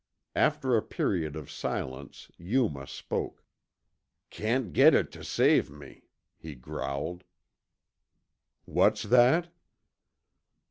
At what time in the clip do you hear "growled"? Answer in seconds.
6.55-7.23